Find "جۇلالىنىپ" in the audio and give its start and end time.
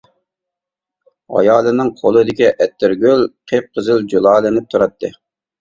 4.15-4.71